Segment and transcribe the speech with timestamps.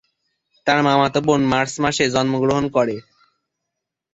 [0.67, 2.95] তার মামাতো বোন মার্চ মাসে জন্মগ্রহণ করে।